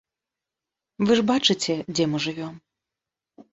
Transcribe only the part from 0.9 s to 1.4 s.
Вы ж